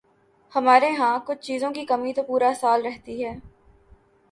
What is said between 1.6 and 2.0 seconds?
کی